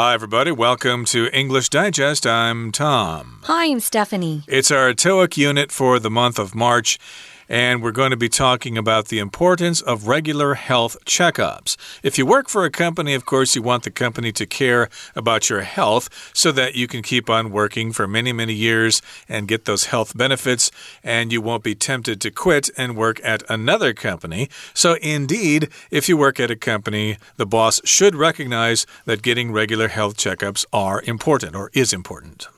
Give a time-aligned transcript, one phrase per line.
[0.00, 0.52] Hi, everybody.
[0.52, 2.24] Welcome to English Digest.
[2.24, 3.40] I'm Tom.
[3.42, 4.44] Hi, I'm Stephanie.
[4.46, 7.00] It's our TOEIC unit for the month of March
[7.48, 11.76] and we're going to be talking about the importance of regular health checkups.
[12.02, 15.48] If you work for a company, of course, you want the company to care about
[15.48, 19.64] your health so that you can keep on working for many, many years and get
[19.64, 20.70] those health benefits,
[21.02, 24.48] and you won't be tempted to quit and work at another company.
[24.74, 29.88] So, indeed, if you work at a company, the boss should recognize that getting regular
[29.88, 32.48] health checkups are important or is important.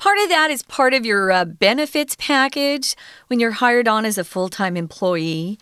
[0.00, 2.96] Part of that is part of your uh, benefits package
[3.26, 5.58] when you're hired on as a full time employee.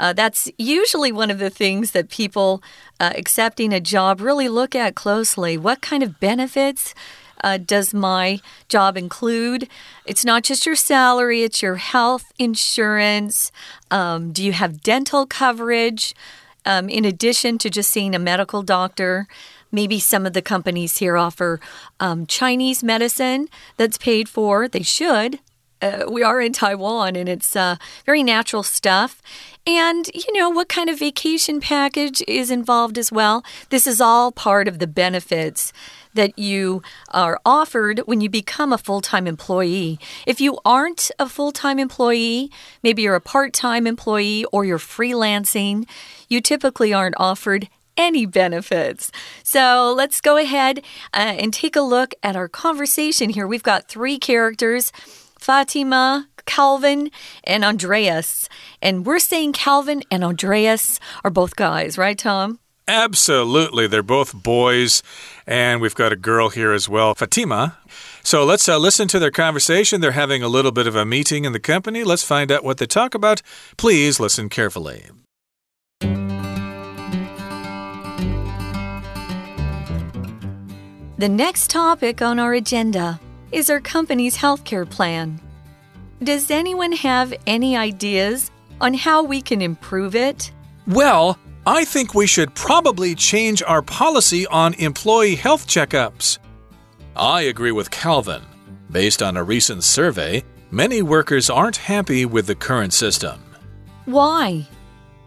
[0.00, 2.62] Uh, that's usually one of the things that people
[2.98, 5.58] uh, accepting a job really look at closely.
[5.58, 6.94] What kind of benefits
[7.44, 9.68] uh, does my job include?
[10.06, 13.52] It's not just your salary, it's your health insurance.
[13.90, 16.14] Um, do you have dental coverage?
[16.64, 19.26] Um, in addition to just seeing a medical doctor,
[19.72, 21.58] Maybe some of the companies here offer
[21.98, 23.48] um, Chinese medicine
[23.78, 24.68] that's paid for.
[24.68, 25.40] They should.
[25.80, 27.74] Uh, we are in Taiwan and it's uh,
[28.06, 29.20] very natural stuff.
[29.66, 33.44] And, you know, what kind of vacation package is involved as well?
[33.70, 35.72] This is all part of the benefits
[36.14, 39.98] that you are offered when you become a full time employee.
[40.26, 42.50] If you aren't a full time employee,
[42.82, 45.88] maybe you're a part time employee or you're freelancing,
[46.28, 47.68] you typically aren't offered
[48.02, 49.10] any benefits.
[49.42, 50.80] So let's go ahead
[51.14, 53.46] uh, and take a look at our conversation here.
[53.46, 54.92] We've got three characters
[55.38, 57.10] Fatima, Calvin,
[57.44, 58.48] and Andreas.
[58.80, 62.60] And we're saying Calvin and Andreas are both guys, right, Tom?
[62.86, 63.86] Absolutely.
[63.86, 65.02] They're both boys.
[65.46, 67.78] And we've got a girl here as well, Fatima.
[68.22, 70.00] So let's uh, listen to their conversation.
[70.00, 72.04] They're having a little bit of a meeting in the company.
[72.04, 73.42] Let's find out what they talk about.
[73.76, 75.10] Please listen carefully.
[81.22, 83.20] The next topic on our agenda
[83.52, 85.40] is our company's healthcare plan.
[86.20, 90.50] Does anyone have any ideas on how we can improve it?
[90.88, 96.38] Well, I think we should probably change our policy on employee health checkups.
[97.14, 98.42] I agree with Calvin.
[98.90, 100.42] Based on a recent survey,
[100.72, 103.40] many workers aren't happy with the current system.
[104.06, 104.66] Why?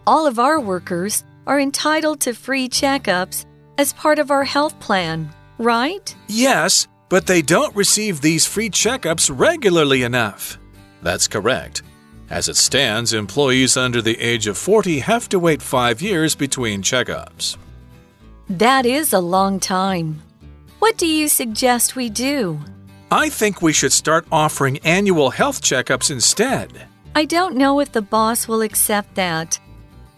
[0.06, 3.46] All of our workers are entitled to free checkups
[3.78, 6.16] as part of our health plan right?
[6.28, 10.58] Yes, but they don't receive these free checkups regularly enough.
[11.02, 11.84] That's correct.
[12.30, 16.82] As it stands, employees under the age of 40 have to wait five years between
[16.82, 17.58] checkups.
[18.50, 20.22] That is a long time.
[20.80, 22.60] What do you suggest we do?
[23.12, 26.88] I think we should start offering annual health checkups instead.
[27.16, 29.60] I don't know if the boss will accept that.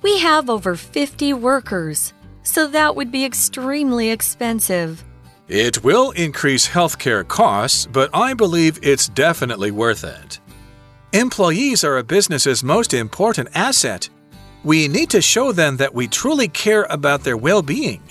[0.02, 5.04] We have over 50 workers, so that would be extremely expensive.
[5.48, 10.42] It will increase healthcare costs, but I believe it's definitely worth it.
[11.14, 14.10] Employees are a business's most important asset.
[14.66, 18.02] We need to show them that we truly care about their well being.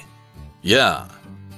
[0.62, 1.08] Yeah.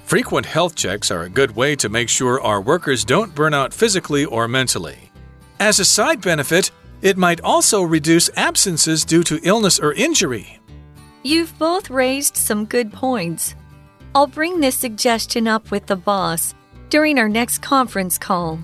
[0.05, 3.73] Frequent health checks are a good way to make sure our workers don't burn out
[3.73, 5.13] physically or mentally.
[5.61, 6.73] As a side benefit,
[7.03, 10.59] it might also reduce absences due to illness or injury.
[11.23, 13.55] You've both raised some good points.
[14.19, 16.53] I'll bring this suggestion up with the boss
[16.91, 18.59] during our next conference call.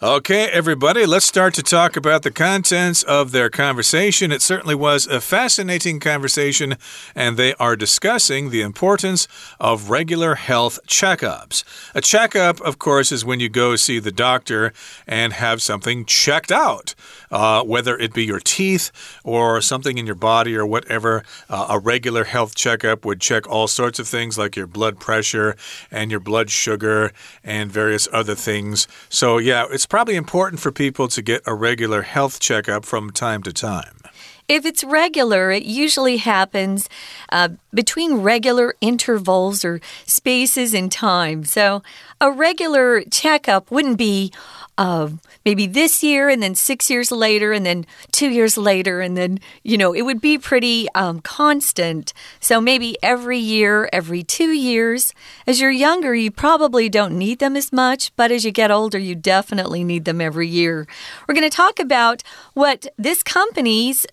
[0.00, 4.30] Okay, everybody, let's start to talk about the contents of their conversation.
[4.30, 6.76] It certainly was a fascinating conversation,
[7.16, 9.26] and they are discussing the importance
[9.58, 11.64] of regular health checkups.
[11.96, 14.72] A checkup, of course, is when you go see the doctor
[15.08, 16.94] and have something checked out,
[17.32, 18.92] uh, whether it be your teeth
[19.24, 21.24] or something in your body or whatever.
[21.50, 25.56] Uh, a regular health checkup would check all sorts of things like your blood pressure
[25.90, 27.10] and your blood sugar
[27.42, 28.86] and various other things.
[29.08, 33.42] So, yeah, it's probably important for people to get a regular health checkup from time
[33.42, 33.96] to time.
[34.48, 36.88] If it's regular, it usually happens
[37.30, 41.44] uh, between regular intervals or spaces in time.
[41.44, 41.82] So,
[42.18, 44.32] a regular checkup wouldn't be
[44.78, 45.10] uh,
[45.48, 49.40] maybe this year and then six years later and then two years later and then
[49.62, 52.12] you know it would be pretty um, constant.
[52.38, 55.14] So maybe every year every two years.
[55.46, 58.98] As you're younger you probably don't need them as much but as you get older
[58.98, 60.86] you definitely need them every year.
[61.26, 62.22] We're going to talk about
[62.52, 64.04] what this company's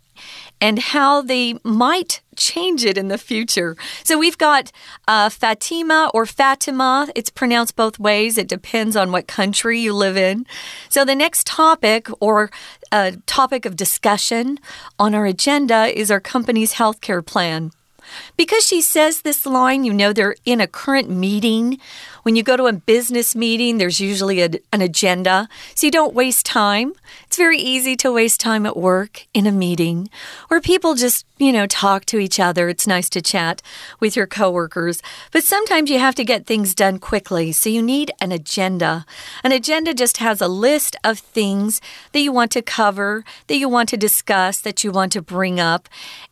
[0.62, 3.76] and how they might change it in the future.
[4.04, 4.72] So we've got
[5.08, 7.08] uh, Fatima or Fatima.
[7.16, 8.38] It's pronounced both ways.
[8.38, 10.46] It depends on what country you live in.
[10.90, 12.52] So the next topic or
[12.92, 14.60] uh, topic of discussion
[15.00, 17.72] on our agenda is our company's healthcare plan.
[18.38, 21.80] Because she says this line, you know they're in a current meeting.
[22.26, 26.16] When you go to a business meeting, there's usually a, an agenda, so you don't
[26.16, 26.94] waste time.
[27.28, 30.10] It's very easy to waste time at work in a meeting
[30.48, 32.70] where people just, you know, talk to each other.
[32.70, 33.62] It's nice to chat
[34.00, 35.02] with your coworkers,
[35.32, 39.06] but sometimes you have to get things done quickly, so you need an agenda.
[39.44, 43.68] An agenda just has a list of things that you want to cover, that you
[43.68, 45.90] want to discuss, that you want to bring up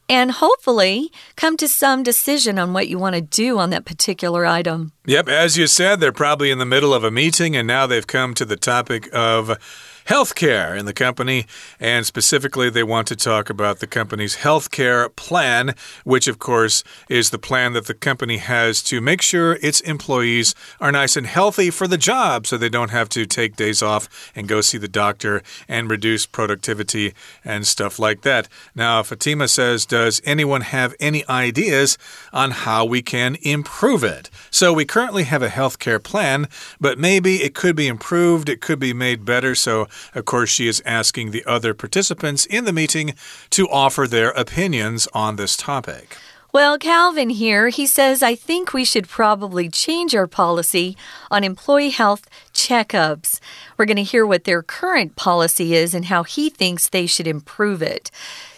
[0.10, 4.46] and hopefully come to some decision on what you want to do on that particular
[4.46, 4.92] item.
[5.06, 8.06] Yep, as you said, they're probably in the middle of a meeting and now they've
[8.06, 9.58] come to the topic of
[10.06, 11.46] healthcare in the company,
[11.80, 17.30] and specifically, they want to talk about the company's healthcare plan, which, of course, is
[17.30, 21.70] the plan that the company has to make sure its employees are nice and healthy
[21.70, 24.88] for the job so they don't have to take days off and go see the
[24.88, 27.14] doctor and reduce productivity
[27.44, 28.48] and stuff like that.
[28.76, 31.98] Now, Fatima says, Does anyone have any ideas
[32.32, 34.30] on how we can improve it?
[34.52, 36.48] So, we currently have a healthcare plan,
[36.80, 39.56] but maybe it could be improved, it could be made better.
[39.56, 43.14] So, of course, she is asking the other participants in the meeting
[43.52, 46.18] to offer their opinions on this topic.
[46.54, 50.96] Well, Calvin here, he says, I think we should probably change our policy
[51.32, 53.40] on employee health checkups.
[53.76, 57.26] We're going to hear what their current policy is and how he thinks they should
[57.26, 58.12] improve it.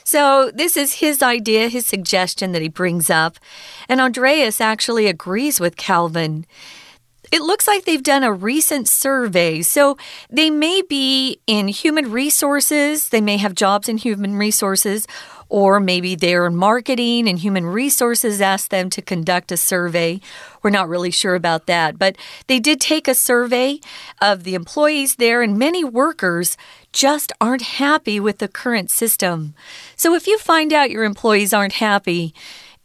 [0.03, 3.37] So, this is his idea, his suggestion that he brings up.
[3.87, 6.45] And Andreas actually agrees with Calvin.
[7.31, 9.61] It looks like they've done a recent survey.
[9.61, 9.97] So
[10.29, 15.07] they may be in human resources, they may have jobs in human resources,
[15.47, 20.19] or maybe they're in marketing and human resources asked them to conduct a survey.
[20.63, 22.17] We're not really sure about that, but
[22.47, 23.79] they did take a survey
[24.21, 26.57] of the employees there, and many workers
[26.91, 29.53] just aren't happy with the current system.
[29.95, 32.33] So if you find out your employees aren't happy,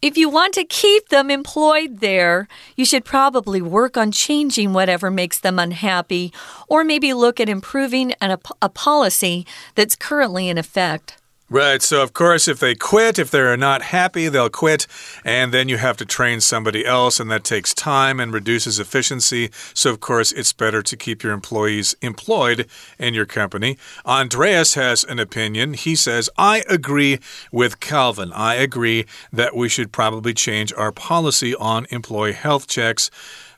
[0.03, 5.11] if you want to keep them employed there, you should probably work on changing whatever
[5.11, 6.33] makes them unhappy,
[6.69, 11.20] or maybe look at improving an, a policy that's currently in effect.
[11.53, 11.83] Right.
[11.83, 14.87] So, of course, if they quit, if they're not happy, they'll quit.
[15.25, 19.51] And then you have to train somebody else, and that takes time and reduces efficiency.
[19.75, 22.69] So, of course, it's better to keep your employees employed
[23.01, 23.79] in your company.
[24.07, 25.75] Andreas has an opinion.
[25.75, 27.19] He says, I agree
[27.51, 28.33] with Calvin.
[28.33, 33.11] I agree that we should probably change our policy on employee health checks.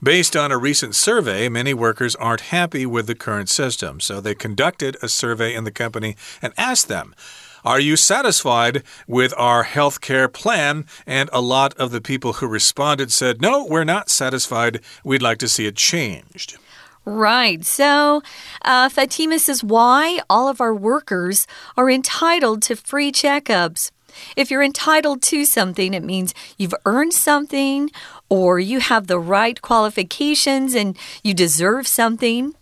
[0.03, 4.01] Based on a recent survey, many workers aren't happy with the current system.
[4.01, 7.15] So, they conducted a survey in the company and asked them,
[7.65, 10.87] are you satisfied with our health care plan?
[11.07, 14.81] And a lot of the people who responded said, No, we're not satisfied.
[15.05, 16.59] We'd like to see it changed.
[17.05, 17.65] Right.
[17.65, 18.23] So,
[18.65, 23.91] uh, Fatima says, why all of our workers are entitled to free checkups.
[24.37, 27.91] If you're entitled to something, it means you've earned something
[28.29, 32.55] or you have the right qualifications and you deserve something.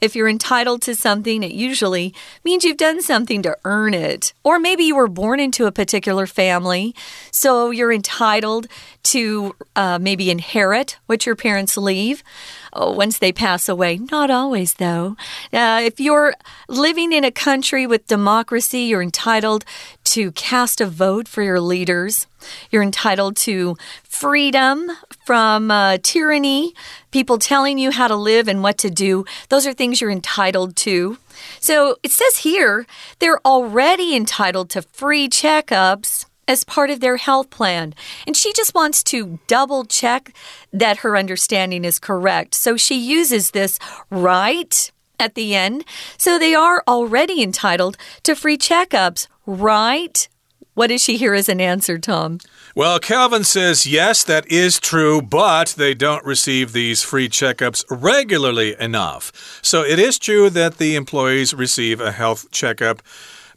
[0.00, 2.14] If you're entitled to something, it usually
[2.44, 4.32] means you've done something to earn it.
[4.44, 6.94] Or maybe you were born into a particular family,
[7.30, 8.66] so you're entitled
[9.06, 12.24] to uh, maybe inherit what your parents leave
[12.72, 13.98] oh, once they pass away.
[13.98, 15.16] Not always, though.
[15.52, 16.34] Uh, if you're
[16.68, 19.64] living in a country with democracy, you're entitled
[20.04, 22.26] to cast a vote for your leaders.
[22.70, 24.90] You're entitled to freedom
[25.24, 26.74] from uh, tyranny,
[27.12, 29.24] people telling you how to live and what to do.
[29.50, 31.18] Those are things you're entitled to.
[31.60, 32.86] So it says here
[33.20, 37.94] they're already entitled to free checkups as part of their health plan.
[38.26, 40.32] And she just wants to double check
[40.72, 42.54] that her understanding is correct.
[42.54, 43.78] So she uses this
[44.10, 45.84] right at the end.
[46.18, 50.28] So they are already entitled to free checkups, right?
[50.74, 52.38] What does she hear as an answer, Tom?
[52.74, 58.76] Well, Calvin says yes, that is true, but they don't receive these free checkups regularly
[58.78, 59.58] enough.
[59.62, 63.00] So it is true that the employees receive a health checkup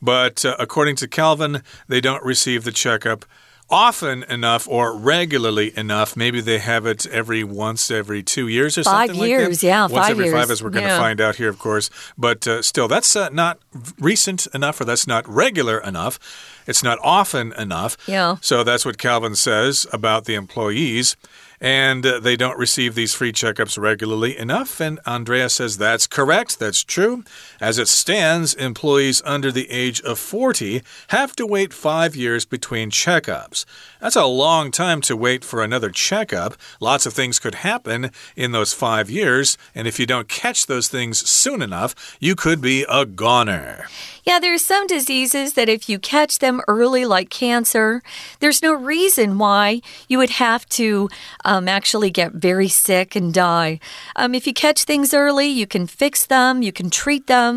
[0.01, 3.25] but uh, according to Calvin, they don't receive the checkup
[3.72, 6.18] often enough or regularly enough.
[6.18, 9.63] Maybe they have it every once every two years or five something years, like that.
[9.68, 10.36] yeah, once five every years.
[10.36, 11.00] five, as we're going to yeah.
[11.00, 11.89] find out here, of course.
[12.18, 13.60] But uh, still, that's uh, not
[14.00, 16.20] recent enough, or that's not regular enough.
[16.65, 17.96] It's not often enough.
[18.08, 18.38] Yeah.
[18.41, 21.15] So that's what Calvin says about the employees.
[21.62, 24.79] and uh, they don't receive these free checkups regularly enough.
[24.79, 27.24] And Andrea says that's correct, that's true.
[27.61, 32.89] As it stands, employees under the age of 40 have to wait five years between
[32.89, 33.65] checkups.
[33.99, 36.55] That's a long time to wait for another checkup.
[36.79, 40.87] Lots of things could happen in those five years, and if you don't catch those
[40.87, 43.87] things soon enough, you could be a goner.
[44.23, 48.03] Yeah, there's some diseases that if you catch them early, like cancer,
[48.39, 51.09] there's no reason why you would have to
[51.45, 53.79] um, actually get very sick and die.
[54.15, 57.49] Um, if you catch things early, you can fix them, you can treat them,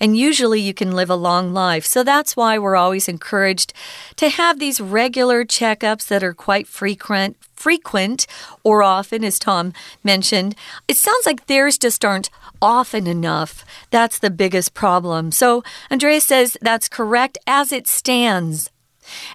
[0.00, 1.84] and usually you can live a long life.
[1.84, 3.72] So that's why we're always encouraged
[4.16, 8.26] to have these regular checkups that are quite frequent, frequent
[8.62, 9.72] or often, as Tom
[10.02, 10.54] mentioned.
[10.88, 13.64] It sounds like theirs just aren't often enough.
[13.90, 15.32] That's the biggest problem.
[15.32, 18.70] So Andrea says that's correct as it stands.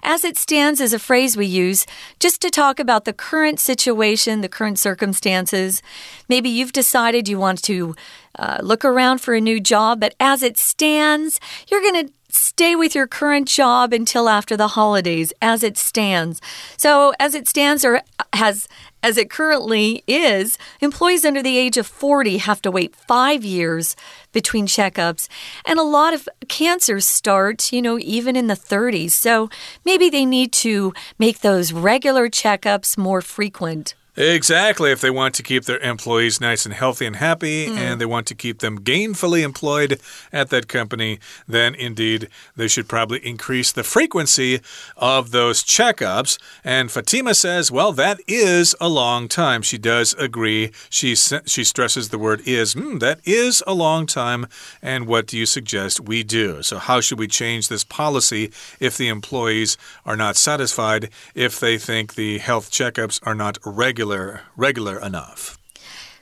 [0.02, 1.86] As it stands is a phrase we use
[2.20, 5.82] just to talk about the current situation, the current circumstances.
[6.28, 7.94] Maybe you've decided you want to
[8.38, 12.74] uh, look around for a new job, but as it stands, you're going to stay
[12.74, 16.40] with your current job until after the holidays as it stands.
[16.76, 18.02] So, as it stands or
[18.32, 18.68] has
[19.02, 23.96] as it currently is, employees under the age of 40 have to wait 5 years
[24.32, 25.28] between checkups,
[25.64, 29.12] and a lot of cancers start, you know, even in the 30s.
[29.12, 29.50] So,
[29.84, 33.94] maybe they need to make those regular checkups more frequent.
[34.14, 34.92] Exactly.
[34.92, 37.78] If they want to keep their employees nice and healthy and happy, mm.
[37.78, 39.98] and they want to keep them gainfully employed
[40.30, 44.60] at that company, then indeed they should probably increase the frequency
[44.98, 46.38] of those checkups.
[46.62, 49.62] And Fatima says, well, that is a long time.
[49.62, 50.72] She does agree.
[50.90, 52.74] She, she stresses the word is.
[52.74, 54.46] Mm, that is a long time.
[54.82, 56.62] And what do you suggest we do?
[56.62, 61.78] So, how should we change this policy if the employees are not satisfied, if they
[61.78, 64.01] think the health checkups are not regular?
[64.02, 65.56] Regular regular enough.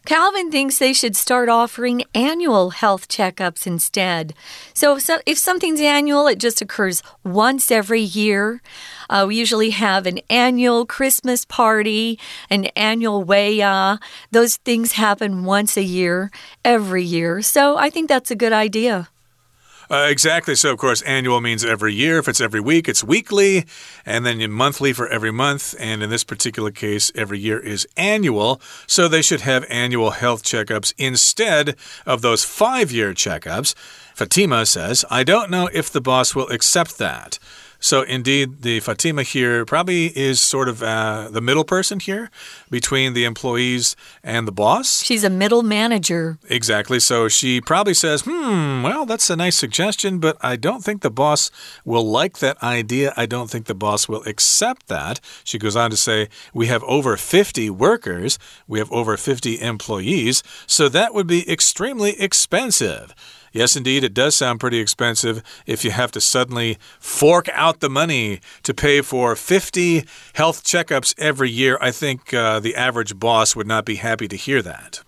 [0.05, 4.35] Calvin thinks they should start offering annual health checkups instead.
[4.75, 8.61] So if, so, if something's annual, it just occurs once every year.
[9.09, 12.19] Uh, we usually have an annual Christmas party,
[12.51, 13.99] an annual weiya.
[14.31, 16.31] Those things happen once a year,
[16.63, 17.41] every year.
[17.41, 19.09] So I think that's a good idea.
[19.91, 20.55] Uh, exactly.
[20.55, 22.19] So, of course, annual means every year.
[22.19, 23.65] If it's every week, it's weekly,
[24.07, 25.75] and then monthly for every month.
[25.81, 28.61] And in this particular case, every year is annual.
[28.87, 31.75] So they should have annual health checkups instead
[32.07, 33.75] of those five year checkups.
[34.15, 37.41] Fatima says, I don't know if the boss will accept that.
[37.81, 42.31] So, indeed, the Fatima here probably is sort of uh, the middle person here
[42.71, 45.03] between the employees and the boss.
[45.03, 46.39] She's a middle manager.
[46.51, 47.01] Exactly.
[47.01, 51.11] So, she probably says, hmm, well, that's a nice suggestion, but I don't think the
[51.11, 51.51] boss
[51.85, 53.15] will like that idea.
[53.17, 55.19] I don't think the boss will accept that.
[55.43, 60.43] She goes on to say, we have over 50 workers, we have over 50 employees,
[60.67, 63.15] so that would be extremely expensive.
[63.53, 67.91] Yes, indeed, it does sound pretty expensive if you have to suddenly fork out the
[67.91, 70.05] money to pay for 50
[70.35, 71.77] health checkups every year.
[71.81, 75.03] I think uh, the average boss would not be happy to hear that.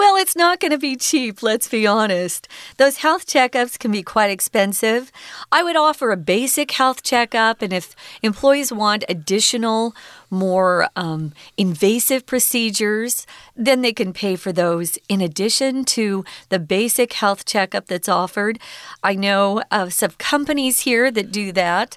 [0.00, 2.48] Well, it's not going to be cheap, let's be honest.
[2.78, 5.12] Those health checkups can be quite expensive.
[5.52, 9.94] I would offer a basic health checkup, and if employees want additional,
[10.30, 17.14] more um, invasive procedures, then they can pay for those in addition to the basic
[17.14, 18.58] health checkup that's offered.
[19.02, 21.96] I know of some companies here that do that.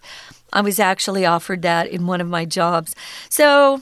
[0.52, 2.96] I was actually offered that in one of my jobs.
[3.30, 3.82] So,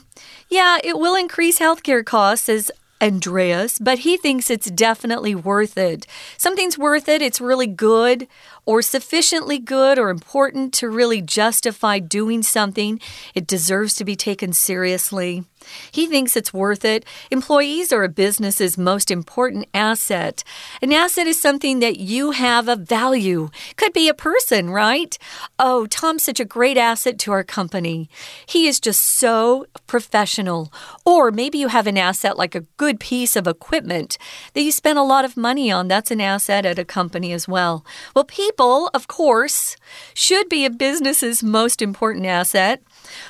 [0.49, 6.05] yeah, it will increase healthcare costs as Andreas, but he thinks it's definitely worth it.
[6.37, 8.27] Something's worth it, it's really good
[8.65, 12.99] or sufficiently good or important to really justify doing something.
[13.33, 15.43] It deserves to be taken seriously.
[15.91, 17.05] He thinks it's worth it.
[17.29, 20.43] Employees are a business's most important asset.
[20.81, 23.49] An asset is something that you have of value.
[23.75, 25.17] Could be a person, right?
[25.59, 28.09] Oh, Tom's such a great asset to our company.
[28.45, 30.71] He is just so professional.
[31.05, 34.17] Or maybe you have an asset like a good piece of equipment
[34.53, 35.87] that you spend a lot of money on.
[35.87, 37.85] That's an asset at a company as well.
[38.15, 39.77] Well, people, of course,
[40.13, 42.81] should be a business's most important asset.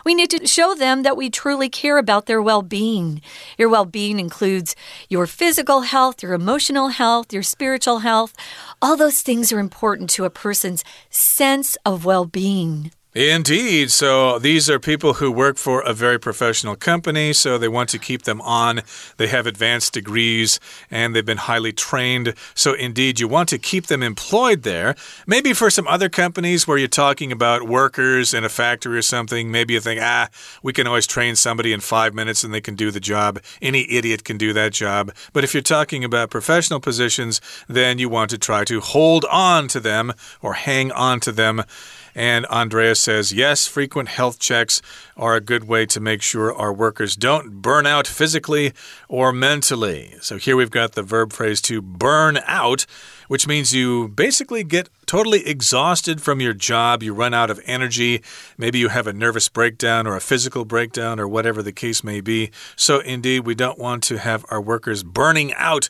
[0.04, 3.22] We need to show them that we truly care about their well being.
[3.56, 4.76] Your well being includes
[5.10, 8.34] your physical health, your emotional health, your spiritual health.
[8.82, 12.92] All those things are important to a person's sense of well being.
[13.14, 13.92] Indeed.
[13.92, 18.00] So these are people who work for a very professional company, so they want to
[18.00, 18.84] keep them on.
[19.18, 22.34] They have advanced degrees and they've been highly trained.
[22.56, 24.96] So, indeed, you want to keep them employed there.
[25.28, 29.52] Maybe for some other companies where you're talking about workers in a factory or something,
[29.52, 30.30] maybe you think, ah,
[30.64, 33.42] we can always train somebody in five minutes and they can do the job.
[33.62, 35.12] Any idiot can do that job.
[35.34, 39.68] But if you're talking about professional positions, then you want to try to hold on
[39.68, 41.64] to them or hang on to them.
[42.16, 44.82] And Andrea says, yes, frequent health checks
[45.16, 48.74] are a good way to make sure our workers don't burn out physically
[49.08, 50.16] or mentally.
[50.22, 52.86] So here we've got the verb phrase to burn out,
[53.28, 57.04] which means you basically get totally exhausted from your job.
[57.04, 58.22] You run out of energy.
[58.58, 62.22] Maybe you have a nervous breakdown or a physical breakdown or whatever the case may
[62.22, 62.52] be.
[62.76, 65.90] So, indeed, we don't want to have our workers burning out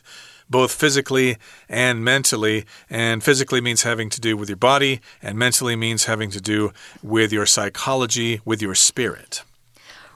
[0.52, 1.36] both physically
[1.68, 2.64] and mentally.
[2.88, 6.72] And physically means having to do with your body, and mentally means having to do
[7.02, 9.42] with your psychology, with your spirit.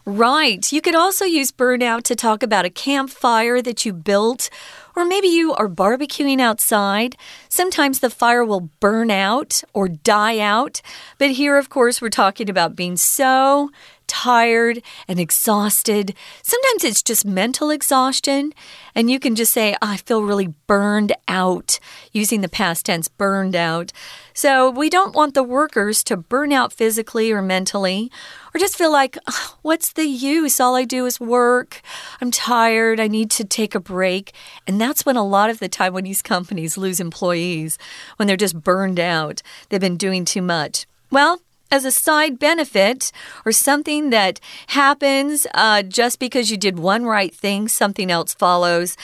[0.08, 0.72] Right.
[0.72, 4.48] You could also use burnout to talk about a campfire that you built,
[4.94, 7.16] or maybe you are barbecuing outside.
[7.48, 10.80] Sometimes the fire will burn out or die out.
[11.18, 13.70] But here, of course, we're talking about being so
[14.06, 16.14] tired and exhausted.
[16.42, 18.52] Sometimes it's just mental exhaustion,
[18.94, 21.78] and you can just say, I feel really burned out,
[22.12, 23.92] using the past tense, burned out.
[24.32, 28.10] So we don't want the workers to burn out physically or mentally,
[28.54, 29.16] or just feel like,
[29.62, 30.60] what's the use?
[30.60, 31.80] All I do is work.
[32.20, 33.00] I'm tired.
[33.00, 34.32] I need to take a break.
[34.66, 35.68] And that's when a lot of the
[36.02, 37.78] these companies lose employees,
[38.16, 40.86] when they're just burned out, they've been doing too much.
[41.10, 43.12] Well, as a side benefit
[43.44, 48.96] or something that happens uh, just because you did one right thing, something else follows.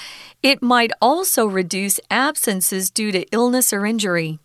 [0.42, 4.38] It might also reduce absences due to illness or injury.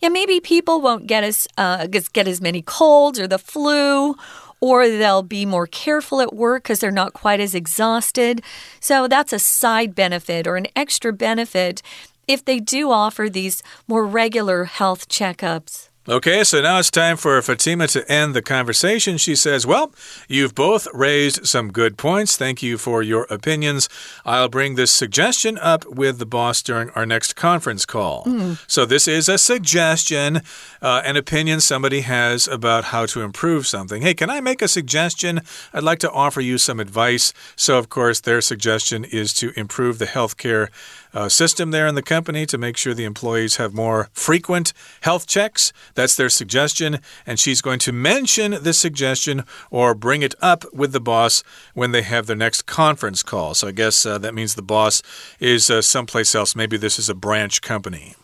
[0.00, 4.14] Yeah, maybe people won't get as uh, get as many colds or the flu,
[4.60, 8.42] or they'll be more careful at work because they're not quite as exhausted.
[8.80, 11.82] So that's a side benefit or an extra benefit
[12.26, 15.88] if they do offer these more regular health checkups.
[16.06, 19.16] Okay, so now it's time for Fatima to end the conversation.
[19.16, 19.90] She says, Well,
[20.28, 22.36] you've both raised some good points.
[22.36, 23.88] Thank you for your opinions.
[24.22, 28.24] I'll bring this suggestion up with the boss during our next conference call.
[28.24, 28.62] Mm.
[28.66, 30.42] So, this is a suggestion,
[30.82, 34.02] uh, an opinion somebody has about how to improve something.
[34.02, 35.40] Hey, can I make a suggestion?
[35.72, 37.32] I'd like to offer you some advice.
[37.56, 40.68] So, of course, their suggestion is to improve the healthcare
[41.14, 45.26] uh, system there in the company to make sure the employees have more frequent health
[45.26, 45.72] checks.
[45.94, 46.98] That's their suggestion.
[47.26, 51.42] And she's going to mention this suggestion or bring it up with the boss
[51.72, 53.54] when they have their next conference call.
[53.54, 55.02] So I guess uh, that means the boss
[55.40, 56.56] is uh, someplace else.
[56.56, 58.16] Maybe this is a branch company.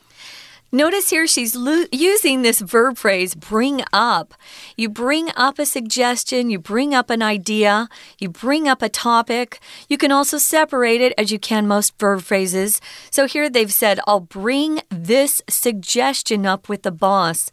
[0.72, 1.56] Notice here she's
[1.90, 4.34] using this verb phrase, bring up.
[4.76, 9.58] You bring up a suggestion, you bring up an idea, you bring up a topic.
[9.88, 12.80] You can also separate it as you can most verb phrases.
[13.10, 17.50] So here they've said, I'll bring this suggestion up with the boss.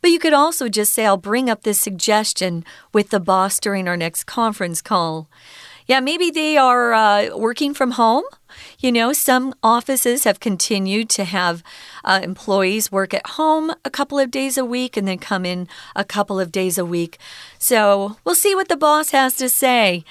[0.00, 3.88] But you could also just say, I'll bring up this suggestion with the boss during
[3.88, 5.28] our next conference call.
[5.88, 8.22] Yeah, maybe they are uh, working from home.
[8.79, 11.61] You know, some offices have continued to have
[12.03, 15.67] uh, employees work at home a couple of days a week and then come in
[15.95, 17.17] a couple of days a week.
[17.59, 20.03] So we'll see what the boss has to say.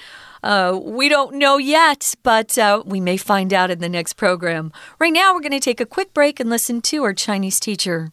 [0.43, 4.71] Uh, we don't know yet, but uh, we may find out in the next program.
[4.99, 8.11] Right now, we're going to take a quick break and listen to our Chinese teacher.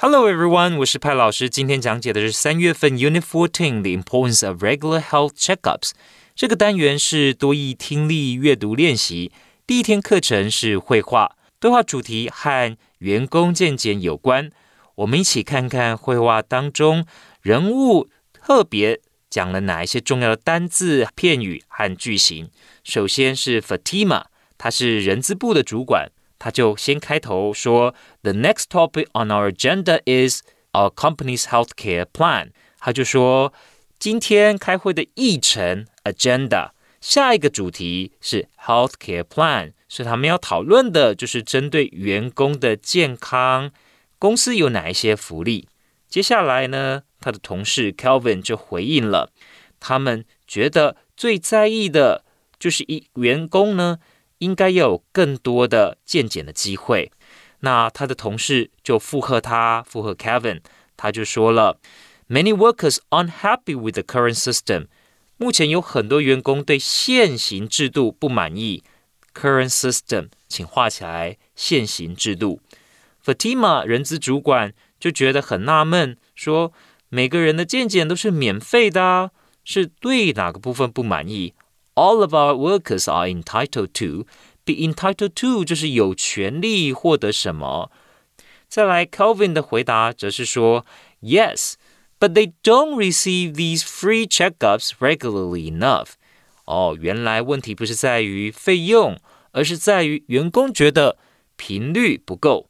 [0.00, 1.50] Hello everyone，我是派老师。
[1.50, 5.90] 今天讲解的是三月份 Unit Fourteen The Importance of Regular Health Checkups。
[6.36, 9.32] 这个单元是多义听力阅读练习。
[9.65, 14.51] 第一天课程是绘画，对话主题和员工见解有关。
[14.95, 17.05] 我们一起看看绘画当中
[17.41, 18.99] 人物特别
[19.29, 22.49] 讲了哪一些重要的单字、片语和句型。
[22.83, 24.25] 首先是 Fatima，
[24.57, 30.41] 她是人资部的主管，他就先开头说：“The next topic on our agenda is
[30.73, 32.49] our company's healthcare plan。”
[32.79, 33.53] 他就说。
[33.99, 36.71] 今天开会的议程 agenda，
[37.03, 43.71] 下一个主题是 healthcare plan，是他们要讨论的，就是针对员工的健康，
[44.17, 45.67] 公司有哪一些福利。
[46.07, 49.29] 接下来呢，他的同事 Kelvin 就回应了，
[49.81, 52.23] 他们觉得最在意的
[52.57, 53.99] 就是一员工呢，
[54.37, 57.11] 应该要有更多的见检的机会。
[57.59, 60.61] 那他的同事就附和他，附和 Kelvin，
[60.95, 61.77] 他就说了。
[62.29, 64.87] Many workers unhappy with the current system。
[65.43, 68.81] 目前有很多员工对现行制度不满意。
[69.33, 71.37] Current system，请画起来。
[71.53, 72.61] 现行制度。
[73.21, 76.71] Fatima 人资主管就觉得很纳闷，说
[77.09, 79.31] 每个人的健检都是免费的，
[79.65, 81.53] 是对哪个部分不满意
[81.95, 84.25] ？All of our workers are entitled to.
[84.63, 87.91] Be entitled to 就是有权利获得什么。
[88.69, 90.85] 再来，Calvin 的回答则是说
[91.21, 91.73] ，Yes。
[92.22, 96.12] but they don't receive these free checkups regularly enough.
[96.64, 99.18] 哦，原来问题不是在于费用，
[99.52, 101.16] 而是在于员工觉得
[101.56, 102.68] 频率不够。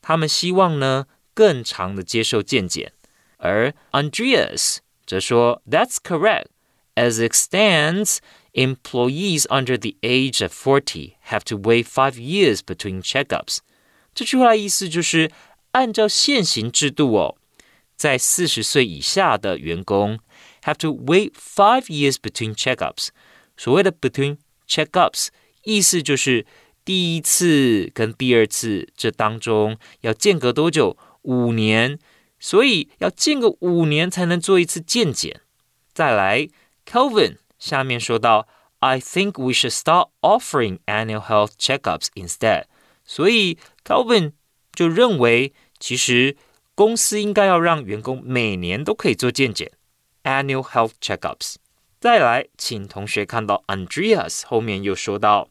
[0.00, 2.92] 他们希望呢更长的接受健检。
[3.38, 6.46] 而 Andreas 则说，That's correct.
[6.94, 8.18] As it stands,
[8.52, 13.58] employees under the age of forty have to wait five years between checkups.
[14.14, 15.30] 这句话意思就是
[15.72, 17.36] 按照现行制度哦。
[17.97, 20.19] 在四十岁以下的员工
[20.63, 23.09] have to wait five years between checkups。
[23.57, 24.37] 所谓的 between
[24.69, 25.27] checkups，
[25.63, 26.45] 意思就是
[26.85, 30.95] 第一次跟第二次这当中要间隔多久？
[31.23, 31.99] 五年，
[32.39, 35.41] 所以要间隔五年才能做一次健检。
[35.91, 36.47] 再来
[36.85, 38.47] ，Kelvin 下面说到
[38.79, 42.65] ，I think we should start offering annual health checkups instead。
[43.03, 44.31] 所以 Kelvin
[44.71, 46.37] 就认为，其实
[46.77, 49.71] 公司应该要让员工每年都可以做健检
[50.21, 51.55] （annual health checkups）。
[51.99, 55.49] 再来，请同学看到 Andreas 后面又说到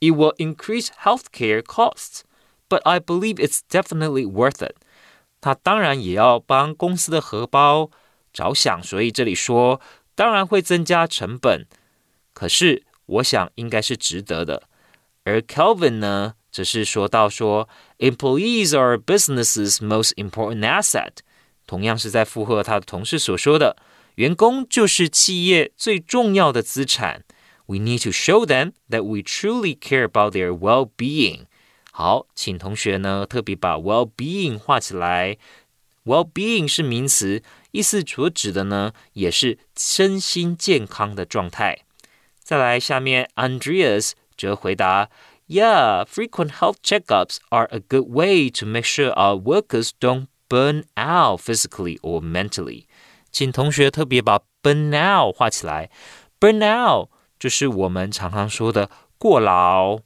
[0.00, 2.22] ，It will increase healthcare costs,
[2.70, 4.76] but I believe it's definitely worth it。
[5.42, 7.90] 他当然也要帮公司的荷包
[8.32, 9.78] 着想，所以这里说
[10.14, 11.66] 当然会增加成本，
[12.32, 14.62] 可是我想应该是值得的。
[15.24, 16.36] 而 Kelvin 呢？
[16.52, 21.12] 只是说到说，employees are businesses' most important asset，
[21.66, 23.76] 同样是在附和他的同事所说的，
[24.16, 27.24] 员工就是企业最重要的资产。
[27.64, 31.46] We need to show them that we truly care about their well-being。
[31.90, 35.38] 好，请同学呢特别把 well-being 画起来。
[36.04, 41.78] well-being 是名词，意思所指的呢也是身心健康的状态。
[42.42, 45.08] 再来，下面 Andreas 则回答。
[45.51, 51.39] Yeah, frequent health checkups are a good way to make sure our workers don't burn out
[51.39, 52.85] physically or mentally.
[53.31, 55.89] 请同学特别把 burn out 画起来。
[56.39, 57.09] burn out
[57.39, 59.99] 就是我们常常说的过劳。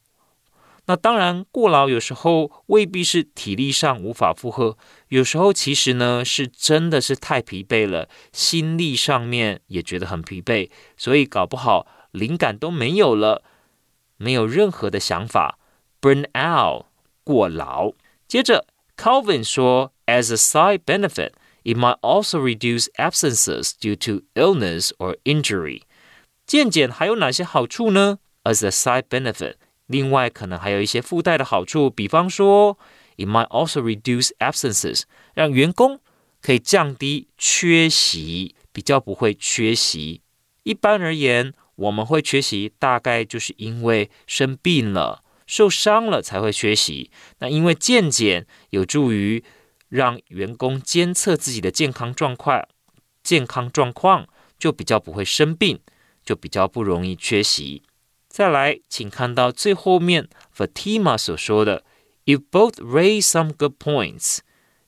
[0.86, 4.78] 那当然，过劳有时候未必是体力上无法负荷，
[5.10, 13.44] 有时候其实呢是真的是太疲惫了，心力上面也觉得很疲惫，所以搞不好灵感都没有了。
[14.17, 15.59] 没有任何的想法
[16.01, 16.87] ，burn out
[17.25, 17.93] 过劳。
[18.27, 21.33] 接着，Calvin 说，as a side benefit。
[21.65, 25.83] It might also reduce absences due to illness or injury。
[26.47, 29.55] 健检还有哪些好处呢？As a side benefit，
[29.87, 32.79] 另外可能还有一些附带的好处，比方说
[33.17, 35.03] ，It might also reduce absences，
[35.35, 36.01] 让员工
[36.41, 40.23] 可以降低缺席，比较不会缺席。
[40.63, 41.53] 一般而言。
[41.77, 47.11] 我们会缺席，大概就是因为生病了、受伤了才会缺席。
[47.39, 49.45] 那因为健检有助于
[49.89, 52.67] 让员工监测自己的健康状况，
[53.23, 55.81] 健康状况就比较不会生病，
[56.25, 57.83] 就比较不容易缺席。
[58.29, 61.85] 再来，请看到最后面 Fatima 所说的
[62.25, 64.39] ：“You both raise some good points。”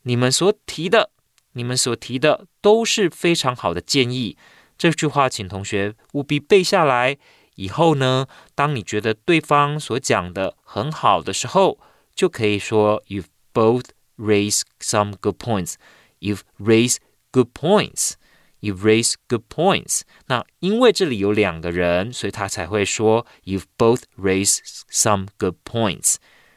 [0.02, 1.10] 你们所提的，
[1.52, 4.36] 你们所提的都是非常好的建议。
[4.77, 7.17] 这句话，请同学务必背下来。
[7.55, 11.79] 以后呢，当你觉得对方所讲的很好的时候，
[12.15, 13.85] 就可以说 "You've both
[14.17, 15.75] raised some good points."
[16.19, 16.97] You've raised
[17.31, 18.13] good points.
[18.59, 20.01] You've raised good points.
[20.27, 26.15] 那因为这里有两个人，所以他才会说 "You've both raised some good points."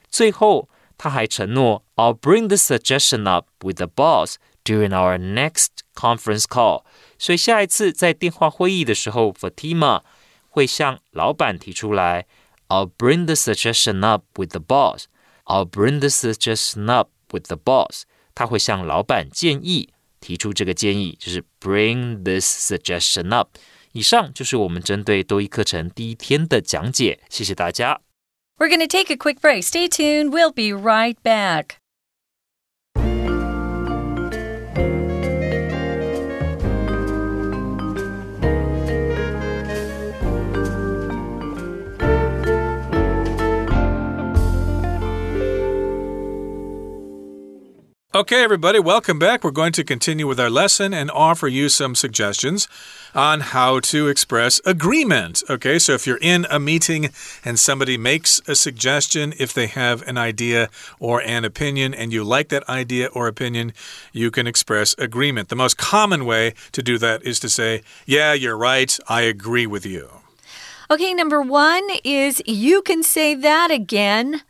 [0.08, 5.68] 最后，他还承诺 "I'll bring this suggestion up with the boss during our next
[6.00, 6.84] conference call."
[7.18, 10.02] 所以下一次在电话会议的时候，Fatima
[10.48, 12.26] 会向老板提出来，
[12.68, 15.04] I'll bring the suggestion up with the boss.
[15.44, 18.02] I'll bring the suggestion up with the boss.
[18.34, 23.56] 他会向老板建议，提出这个建议，就是 bring this suggestion up。
[23.92, 28.00] 以上就是我们针对多一课程第一天的讲解，谢谢大家。
[28.58, 29.62] We're going to take a quick break.
[29.62, 30.30] Stay tuned.
[30.30, 31.76] We'll be right back.
[48.13, 49.41] Okay, everybody, welcome back.
[49.41, 52.67] We're going to continue with our lesson and offer you some suggestions
[53.15, 55.41] on how to express agreement.
[55.49, 57.11] Okay, so if you're in a meeting
[57.45, 60.69] and somebody makes a suggestion, if they have an idea
[60.99, 63.71] or an opinion and you like that idea or opinion,
[64.11, 65.47] you can express agreement.
[65.47, 69.67] The most common way to do that is to say, Yeah, you're right, I agree
[69.67, 70.09] with you.
[70.89, 74.41] Okay, number one is you can say that again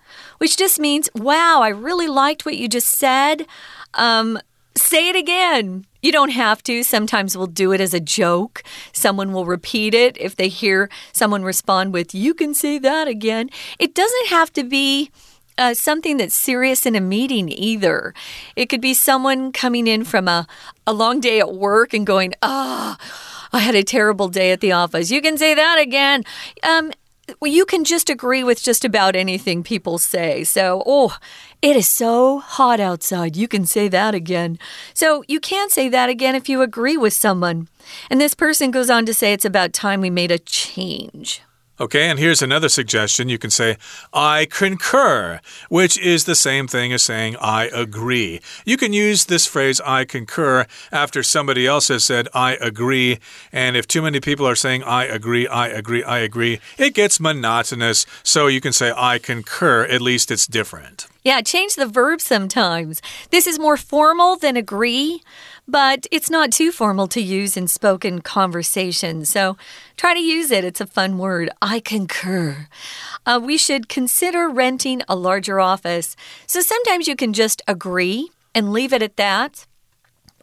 [0.42, 3.46] which just means, wow, I really liked what you just said.
[3.94, 4.40] Um,
[4.76, 5.86] say it again.
[6.02, 6.82] You don't have to.
[6.82, 8.64] Sometimes we'll do it as a joke.
[8.92, 13.52] Someone will repeat it if they hear someone respond with, You can say that again.
[13.78, 15.12] It doesn't have to be.
[15.58, 18.16] Uh, something that's serious in a meeting either.
[18.56, 20.48] It could be someone coming in from a,
[20.88, 24.62] a long day at work and going, Ah, oh, I had a terrible day at
[24.62, 25.12] the office.
[25.12, 26.24] You can say that again.
[26.64, 26.94] Um,
[27.40, 30.44] well, you can just agree with just about anything people say.
[30.44, 31.18] So, oh,
[31.62, 33.36] it is so hot outside.
[33.36, 34.58] You can say that again.
[34.94, 37.68] So, you can't say that again if you agree with someone.
[38.10, 41.42] And this person goes on to say it's about time we made a change.
[41.82, 43.28] Okay, and here's another suggestion.
[43.28, 43.76] You can say,
[44.14, 48.40] I concur, which is the same thing as saying, I agree.
[48.66, 53.18] You can use this phrase, I concur, after somebody else has said, I agree.
[53.52, 57.20] And if too many people are saying, I agree, I agree, I agree, it gets
[57.20, 58.06] monotonous.
[58.22, 59.84] So you can say, I concur.
[59.86, 61.08] At least it's different.
[61.24, 63.02] Yeah, change the verb sometimes.
[63.32, 65.24] This is more formal than agree
[65.72, 69.24] but it's not too formal to use in spoken conversation.
[69.24, 69.56] So
[69.96, 70.66] try to use it.
[70.66, 71.50] It's a fun word.
[71.62, 72.68] I concur.
[73.26, 76.18] Uh, we should consider renting a larger office.
[76.46, 79.66] So sometimes you can just agree and leave it at that.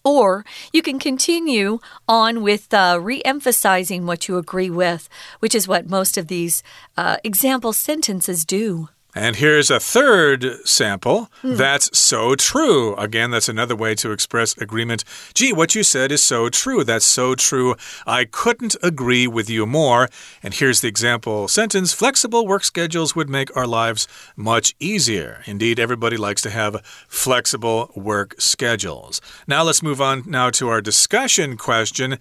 [0.04, 5.08] Or you can continue on with uh, re emphasizing what you agree with,
[5.40, 6.62] which is what most of these
[6.96, 8.88] uh, example sentences do.
[9.18, 11.28] And here's a third sample.
[11.42, 11.56] Mm.
[11.56, 12.94] That's so true.
[12.94, 15.02] Again, that's another way to express agreement.
[15.34, 16.84] Gee, what you said is so true.
[16.84, 17.74] That's so true.
[18.06, 20.08] I couldn't agree with you more.
[20.40, 25.42] And here's the example sentence Flexible work schedules would make our lives much easier.
[25.46, 29.20] Indeed, everybody likes to have flexible work schedules.
[29.48, 32.18] Now let's move on now to our discussion question.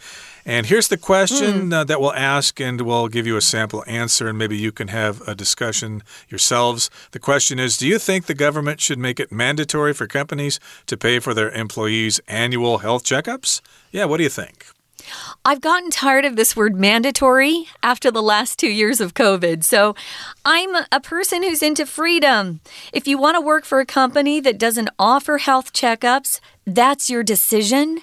[0.47, 1.73] And here's the question mm.
[1.73, 4.87] uh, that we'll ask, and we'll give you a sample answer, and maybe you can
[4.87, 6.89] have a discussion yourselves.
[7.11, 10.95] The question is Do you think the government should make it mandatory for companies to
[10.95, 13.59] pay for their employees' annual health checkups?
[13.91, 14.67] Yeah, what do you think?
[15.43, 19.65] I've gotten tired of this word mandatory after the last two years of COVID.
[19.65, 19.95] So
[20.45, 22.61] I'm a person who's into freedom.
[22.93, 27.23] If you want to work for a company that doesn't offer health checkups, that's your
[27.23, 28.01] decision.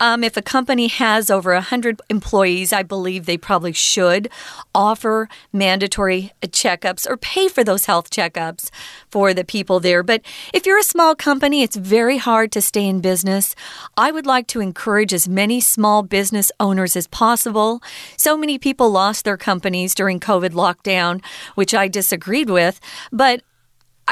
[0.00, 4.28] Um, if a company has over 100 employees, I believe they probably should
[4.74, 8.70] offer mandatory checkups or pay for those health checkups
[9.10, 10.02] for the people there.
[10.02, 10.22] But
[10.54, 13.54] if you're a small company, it's very hard to stay in business.
[13.96, 17.82] I would like to encourage as many small business owners as possible.
[18.16, 21.22] So many people lost their companies during COVID lockdown,
[21.54, 22.80] which I disagreed with.
[23.12, 23.42] But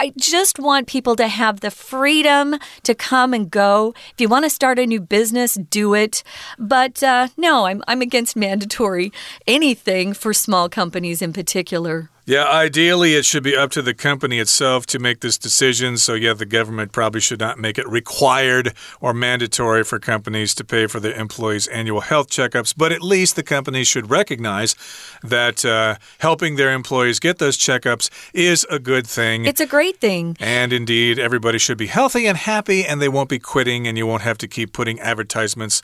[0.01, 3.95] I just want people to have the freedom to come and go.
[4.13, 6.23] If you want to start a new business, do it.
[6.57, 9.13] But uh, no, I'm, I'm against mandatory
[9.49, 12.11] anything for small companies in particular.
[12.29, 15.97] Yeah, ideally, it should be up to the company itself to make this decision.
[15.97, 20.65] So, yeah, the government probably should not make it required or mandatory for companies to
[20.65, 22.75] pay for their employees' annual health checkups.
[22.77, 24.77] But at least the companies should recognize
[25.23, 29.47] that uh, helping their employees get those checkups is a good thing.
[29.47, 30.37] It's a great thing.
[30.39, 34.07] And indeed, everybody should be healthy and happy, and they won't be quitting, and you
[34.07, 35.81] won't have to keep putting advertisements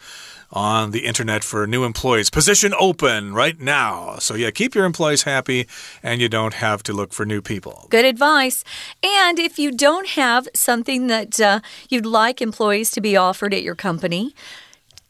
[0.55, 2.31] on the internet for new employees.
[2.31, 4.17] Position open right now.
[4.19, 5.67] So, yeah, keep your employees happy
[6.03, 7.89] and you don't have to look for new people.
[7.91, 8.65] Good advice.
[9.03, 13.65] And if you don't have something that uh, you'd like employees to be offered at
[13.65, 14.33] your company,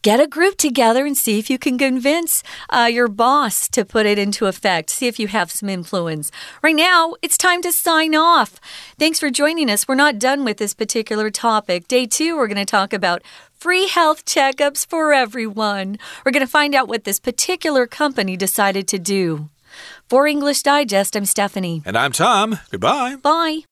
[0.01, 4.05] get a group together and see if you can convince uh, your boss to put
[4.05, 4.91] it into effect.
[4.91, 6.31] See if you have some influence.
[6.61, 8.59] Right now, it's time to sign off.
[8.99, 9.87] Thanks for joining us.
[9.87, 11.87] We're not done with this particular topic.
[11.87, 13.23] Day two, we're going to talk about
[13.65, 15.97] free health checkups for everyone.
[16.23, 19.49] We're going to find out what this particular company decided to do.
[20.07, 21.81] For English Digest, I'm Stephanie.
[21.83, 22.59] And I'm Tom.
[22.69, 23.15] Goodbye.
[23.15, 23.63] Bye.